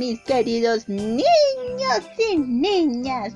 [0.00, 2.00] mis queridos niños
[2.30, 3.34] y niñas.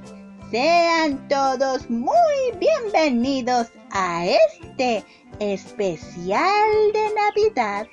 [0.51, 5.05] Sean todos muy bienvenidos a este
[5.41, 7.87] especial de Navidad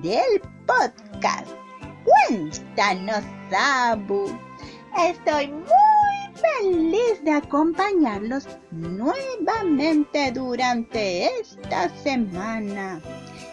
[0.00, 1.48] del podcast.
[2.06, 3.24] Cuéntanos,
[3.54, 4.34] Abu.
[5.06, 13.02] Estoy muy feliz de acompañarlos nuevamente durante esta semana.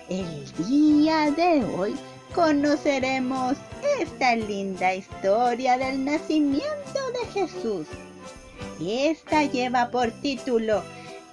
[0.08, 1.94] El día de hoy
[2.34, 3.58] conoceremos
[4.00, 7.88] esta linda historia del nacimiento de Jesús.
[8.80, 10.84] Esta lleva por título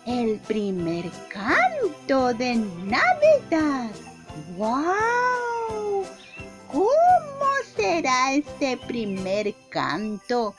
[0.07, 3.91] El primer canto de Navidad.
[4.57, 6.05] ¡Wow!
[6.71, 10.55] ¿Cómo será este primer canto?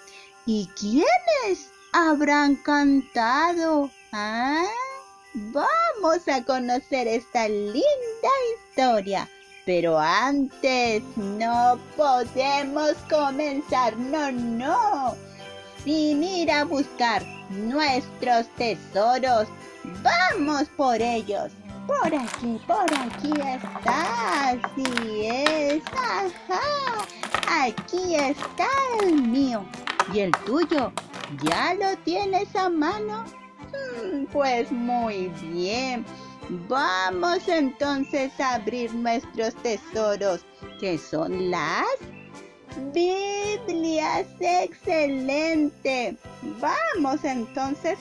[0.45, 3.89] ¿Y quiénes habrán cantado?
[4.11, 4.65] ¿Ah?
[5.33, 7.83] Vamos a conocer esta linda
[8.55, 9.29] historia.
[9.69, 15.13] Pero antes no podemos comenzar, no, no,
[15.83, 19.47] sin ir a buscar nuestros tesoros.
[20.01, 21.51] Vamos por ellos.
[21.85, 27.05] Por aquí, por aquí está, así es, ajá.
[27.47, 28.65] Aquí está
[29.03, 29.63] el mío.
[30.11, 30.91] ¿Y el tuyo?
[31.43, 33.23] ¿Ya lo tienes a mano?
[34.01, 36.03] Mm, pues muy bien.
[36.49, 40.43] Vamos entonces a abrir nuestros tesoros,
[40.79, 41.85] que son las
[42.91, 44.25] Biblias.
[44.39, 46.17] Excelente.
[46.59, 47.99] Vamos entonces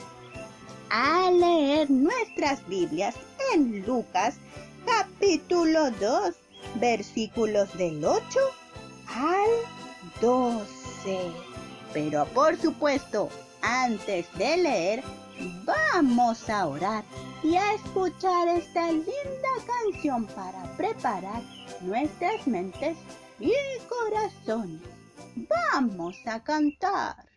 [0.89, 3.15] a leer nuestras Biblias
[3.53, 4.37] en Lucas
[4.83, 6.33] capítulo 2,
[6.75, 8.23] versículos del 8
[9.09, 10.65] al 12.
[11.93, 13.29] Pero por supuesto,
[13.61, 15.03] antes de leer,
[15.65, 17.03] vamos a orar
[17.43, 21.41] y a escuchar esta linda canción para preparar
[21.81, 22.97] nuestras mentes
[23.39, 23.53] y
[23.87, 24.81] corazones.
[25.71, 27.28] Vamos a cantar.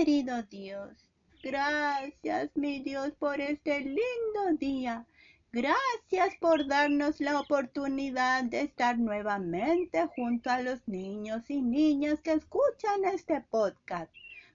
[0.00, 1.06] Querido Dios,
[1.42, 5.06] gracias mi Dios por este lindo día.
[5.52, 12.32] Gracias por darnos la oportunidad de estar nuevamente junto a los niños y niñas que
[12.32, 14.10] escuchan este podcast.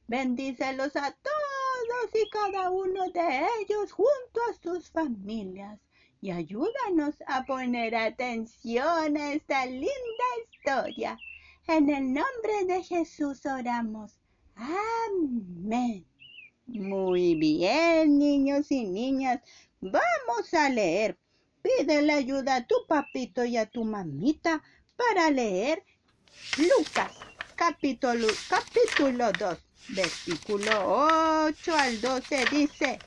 [0.07, 5.79] Bendícelos a todos y cada uno de ellos junto a sus familias
[6.21, 11.19] y ayúdanos a poner atención a esta linda historia.
[11.67, 14.24] En el nombre de Jesús oramos.
[14.55, 16.05] Amén.
[16.67, 19.41] Muy bien, niños y niñas.
[19.81, 21.17] Vamos a leer.
[21.61, 24.63] Pídele ayuda a tu papito y a tu mamita
[24.95, 25.83] para leer
[26.57, 27.11] Lucas
[27.55, 29.57] capítulo, capítulo 2,
[29.89, 32.99] versículo 8 al 12 dice,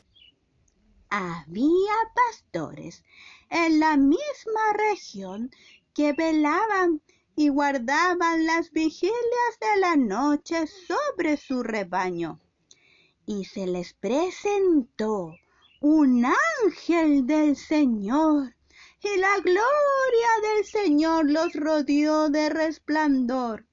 [1.10, 3.04] había pastores
[3.50, 5.50] en la misma región
[5.94, 7.03] que velaban
[7.38, 12.41] y guardaban las vigilias de la noche sobre su rebaño.
[13.26, 15.37] Y se les presentó
[15.81, 16.25] un
[16.65, 18.56] ángel del Señor,
[19.00, 23.65] y la gloria del Señor los rodeó de resplandor,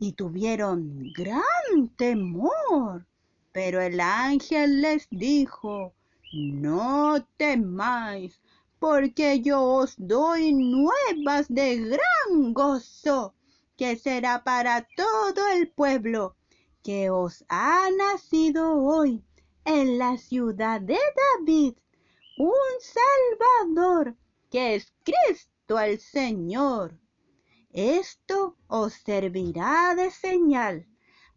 [0.00, 3.06] y tuvieron gran temor.
[3.52, 5.94] Pero el ángel les dijo,
[6.32, 8.40] no temáis,
[8.82, 13.32] porque yo os doy nuevas de gran gozo,
[13.76, 16.34] que será para todo el pueblo,
[16.82, 19.22] que os ha nacido hoy
[19.64, 20.98] en la ciudad de
[21.38, 21.74] David
[22.38, 24.16] un Salvador,
[24.50, 26.98] que es Cristo el Señor.
[27.70, 30.88] Esto os servirá de señal.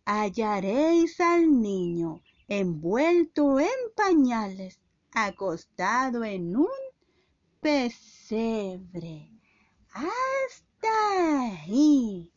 [0.03, 4.79] Hallaréis al niño envuelto en pañales,
[5.13, 6.85] acostado en un
[7.65, 9.27] pesebre.
[9.91, 10.87] Hasta
[11.63, 12.31] ahí.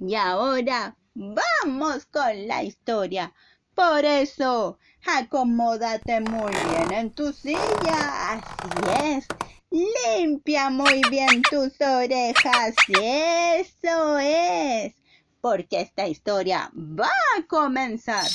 [0.00, 3.32] Y ahora vamos con la historia.
[3.76, 4.76] Por eso,
[5.06, 8.32] acomódate muy bien en tu silla.
[8.32, 9.26] Así es.
[9.70, 12.74] Limpia muy bien tus orejas.
[13.00, 14.94] Eso es.
[15.40, 18.28] Porque esta historia va a comenzar.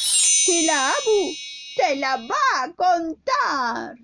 [0.48, 1.34] Y la Abu
[1.76, 3.98] te la va a contar.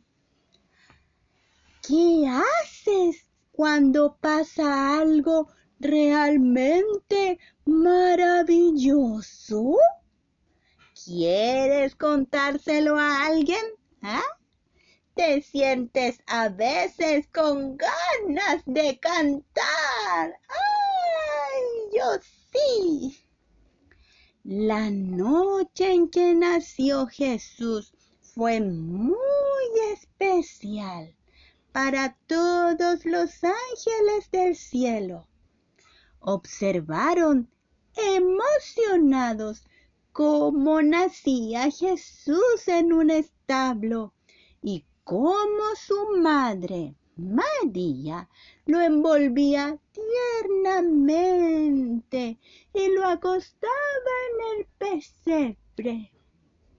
[1.91, 9.75] ¿Qué haces cuando pasa algo realmente maravilloso?
[11.03, 13.65] ¿Quieres contárselo a alguien?
[14.01, 14.23] ¿Ah?
[15.15, 20.39] ¿Te sientes a veces con ganas de cantar?
[20.47, 22.05] ¡Ay, yo
[22.53, 23.21] sí!
[24.45, 31.13] La noche en que nació Jesús fue muy especial
[31.71, 35.27] para todos los ángeles del cielo.
[36.19, 37.49] Observaron
[37.95, 39.63] emocionados
[40.11, 44.13] cómo nacía Jesús en un establo
[44.61, 48.29] y cómo su madre, María,
[48.65, 49.77] lo envolvía
[50.43, 52.39] tiernamente
[52.73, 56.11] y lo acostaba en el pesebre.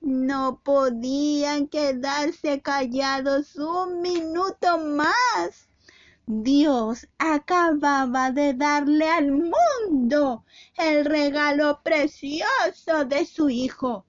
[0.02, 5.69] No podían quedarse callados un minuto más.
[6.26, 10.44] Dios acababa de darle al mundo
[10.76, 14.04] el regalo precioso de su Hijo.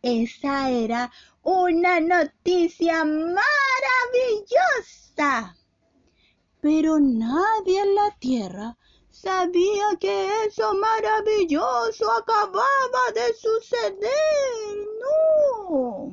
[0.00, 1.10] Esa era
[1.42, 3.44] una noticia maravillosa.
[6.60, 8.78] Pero nadie en la tierra
[9.14, 14.08] sabía que eso maravilloso acababa de suceder.
[15.70, 16.12] No.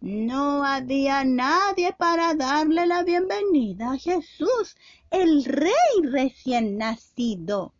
[0.00, 4.76] No había nadie para darle la bienvenida a Jesús,
[5.10, 5.72] el rey
[6.02, 7.72] recién nacido.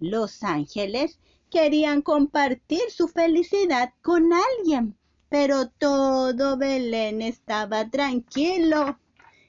[0.00, 1.18] Los ángeles
[1.50, 4.96] querían compartir su felicidad con alguien,
[5.28, 8.98] pero todo Belén estaba tranquilo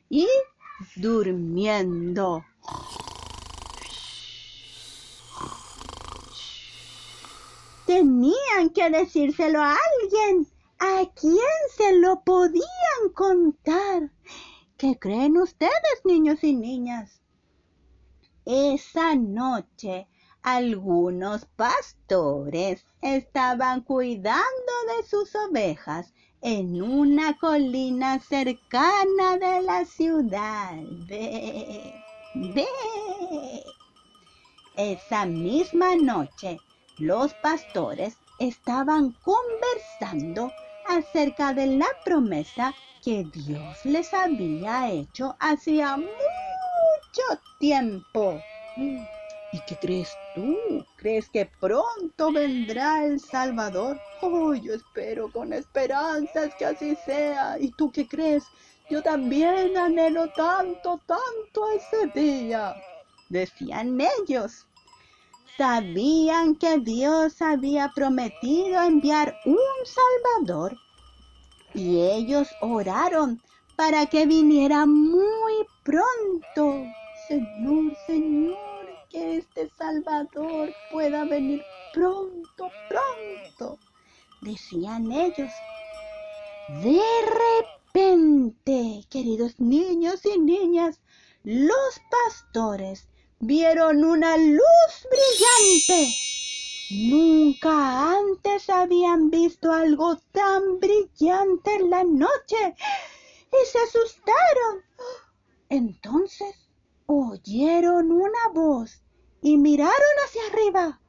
[0.10, 0.28] y
[0.98, 2.44] durmiendo.
[7.96, 10.48] Tenían que decírselo a alguien.
[10.80, 14.12] ¿A quién se lo podían contar?
[14.78, 17.22] ¿Qué creen ustedes, niños y niñas?
[18.46, 20.08] Esa noche
[20.42, 30.78] algunos pastores estaban cuidando de sus ovejas en una colina cercana de la ciudad.
[31.08, 31.94] Ve,
[32.34, 33.64] ve.
[34.76, 36.58] Esa misma noche,
[36.98, 40.52] los pastores estaban conversando
[40.88, 42.74] acerca de la promesa
[43.04, 48.40] que Dios les había hecho hacía mucho tiempo.
[48.76, 50.58] ¿Y qué crees tú?
[50.98, 54.00] ¿Crees que pronto vendrá el Salvador?
[54.22, 57.58] Oh, yo espero con esperanzas que así sea.
[57.60, 58.46] ¿Y tú qué crees?
[58.90, 62.76] Yo también anhelo tanto, tanto ese día.
[63.30, 64.66] Decían ellos.
[65.58, 70.76] Sabían que Dios había prometido enviar un Salvador
[71.76, 73.42] y ellos oraron
[73.76, 75.54] para que viniera muy
[75.84, 76.86] pronto.
[77.28, 78.58] Señor, Señor
[79.10, 81.62] que este Salvador pueda venir
[81.94, 83.78] pronto, pronto,
[84.42, 85.52] decían ellos.
[86.82, 87.02] De
[87.94, 91.00] repente, queridos niños y niñas,
[91.44, 93.08] los pastores
[93.46, 96.14] vieron una luz brillante.
[96.92, 102.76] Nunca antes habían visto algo tan brillante en la noche
[103.52, 104.84] y se asustaron.
[105.70, 106.56] Entonces
[107.06, 109.02] oyeron una voz
[109.42, 111.00] y miraron hacia arriba.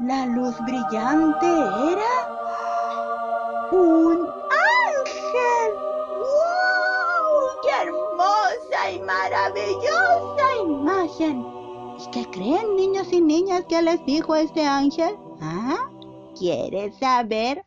[0.00, 2.14] La luz brillante era
[3.70, 4.26] un
[4.96, 5.74] ángel.
[6.18, 7.60] ¡Wow!
[7.62, 10.33] ¡Qué hermosa y maravillosa
[11.16, 15.14] ¿Y qué creen, niños y niñas, que les dijo este ángel?
[15.40, 15.88] ¿Ah?
[16.36, 17.64] ¿Quieres saber?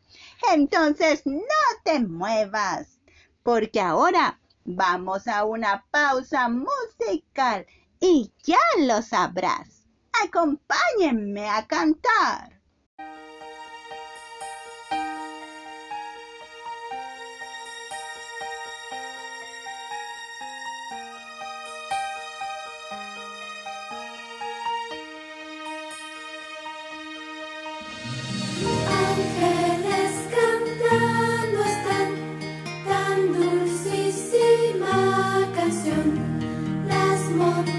[0.52, 1.40] Entonces no
[1.82, 3.00] te muevas,
[3.42, 7.64] porque ahora vamos a una pausa musical
[8.00, 9.86] y ya lo sabrás.
[10.22, 12.57] Acompáñenme a cantar.
[37.30, 37.77] not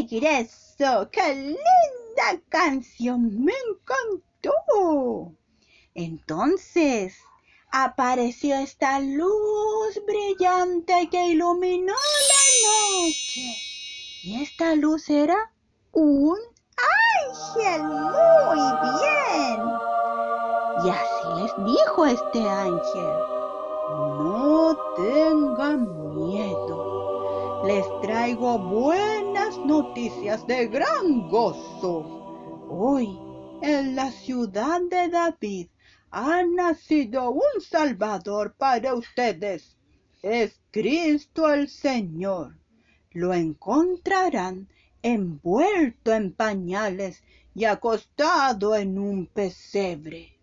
[0.00, 1.08] regreso!
[1.10, 3.44] ¡Qué linda canción!
[3.44, 5.32] ¡Me encantó!
[5.94, 7.14] Entonces
[7.72, 13.56] apareció esta luz brillante que iluminó la noche.
[14.22, 15.52] Y esta luz era
[15.92, 16.38] un
[17.26, 17.82] ángel.
[17.82, 18.60] Muy
[19.00, 19.60] bien.
[20.84, 23.14] Y así les dijo este ángel.
[23.88, 25.99] No tengan.
[27.70, 31.98] Les traigo buenas noticias de gran gozo.
[32.68, 33.16] Hoy,
[33.62, 35.68] en la ciudad de David,
[36.10, 39.76] ha nacido un Salvador para ustedes.
[40.20, 42.56] Es Cristo el Señor.
[43.12, 44.66] Lo encontrarán
[45.00, 47.22] envuelto en pañales
[47.54, 50.36] y acostado en un pesebre.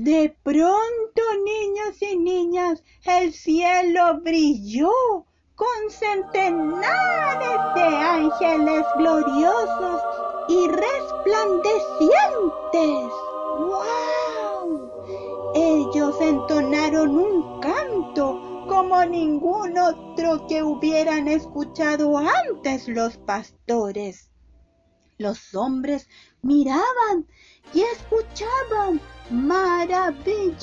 [0.00, 4.92] De pronto, niños y niñas, el cielo brilló
[5.56, 10.00] con centenares de ángeles gloriosos
[10.48, 13.12] y resplandecientes.
[13.58, 14.88] ¡Wow!
[15.56, 24.30] Ellos entonaron un canto como ningún otro que hubieran escuchado antes los pastores.
[25.18, 26.08] Los hombres
[26.42, 27.26] miraban
[27.74, 30.62] y escuchaban maravillados.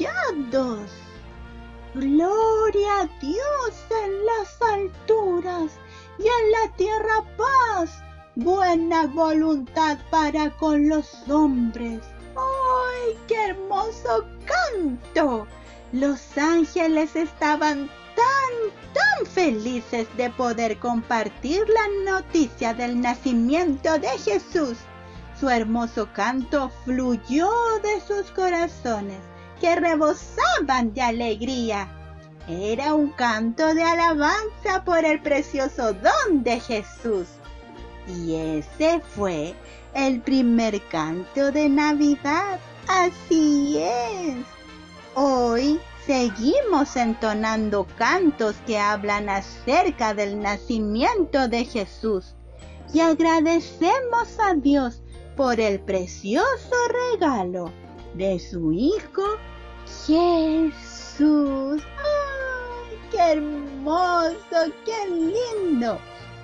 [1.93, 5.73] Gloria a Dios en las alturas
[6.17, 8.01] y en la tierra paz
[8.35, 12.01] buena voluntad para con los hombres.
[12.37, 15.47] ¡Ay, qué hermoso canto!
[15.91, 17.89] Los ángeles estaban
[19.15, 24.77] tan, felices de poder compartir la noticia del nacimiento de Jesús.
[25.39, 27.49] Su hermoso canto fluyó
[27.83, 29.19] de sus corazones,
[29.59, 31.89] que rebosaban de alegría.
[32.47, 37.27] Era un canto de alabanza por el precioso don de Jesús.
[38.07, 39.55] Y ese fue
[39.93, 42.59] el primer canto de Navidad.
[42.87, 44.45] Así es.
[45.15, 52.35] Hoy seguimos entonando cantos que hablan acerca del nacimiento de Jesús
[52.93, 55.01] y agradecemos a Dios
[55.35, 56.75] por el precioso
[57.11, 57.71] regalo
[58.13, 59.23] de su Hijo
[60.05, 61.81] Jesús.
[61.97, 65.97] ¡Ay, qué hermoso, qué lindo!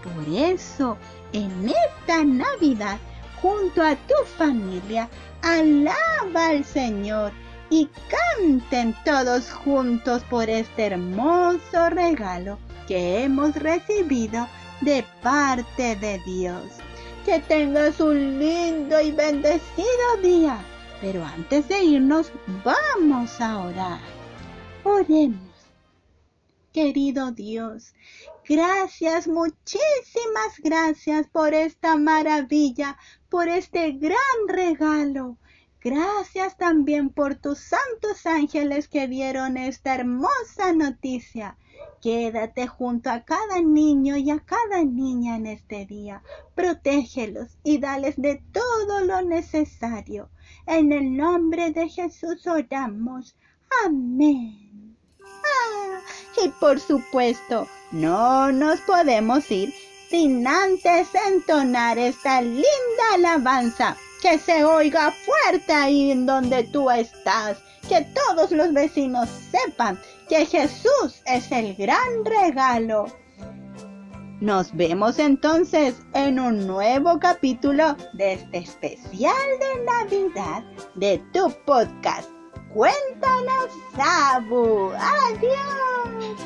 [0.03, 0.97] Por eso
[1.33, 2.97] en esta Navidad
[3.41, 5.09] junto a tu familia.
[5.41, 7.31] Alaba al Señor
[7.71, 14.45] y canten todos juntos por este hermoso regalo que hemos recibido
[14.81, 16.65] de parte de Dios.
[17.25, 20.59] Que tengas un lindo y bendecido día.
[20.99, 22.31] Pero antes de irnos,
[22.65, 24.01] vamos a orar.
[24.83, 25.39] Oremos.
[26.73, 27.93] Querido Dios,
[28.47, 32.97] gracias, muchísimas gracias por esta maravilla,
[33.29, 35.37] por este gran regalo.
[35.83, 41.57] Gracias también por tus santos ángeles que dieron esta hermosa noticia.
[42.01, 46.21] Quédate junto a cada niño y a cada niña en este día.
[46.53, 50.29] Protégelos y dales de todo lo necesario.
[50.67, 53.35] En el nombre de Jesús oramos.
[53.85, 54.95] Amén.
[56.43, 59.73] Y por supuesto, no nos podemos ir
[60.09, 62.65] sin antes entonar esta linda
[63.15, 63.97] alabanza.
[64.21, 67.57] Que se oiga fuerte ahí en donde tú estás.
[67.89, 69.99] Que todos los vecinos sepan
[70.29, 73.07] que Jesús es el gran regalo.
[74.41, 80.63] Nos vemos entonces en un nuevo capítulo de este especial de Navidad
[80.95, 82.27] de tu podcast.
[82.73, 84.91] Cuéntanos, Sabu.
[84.97, 86.41] Adiós.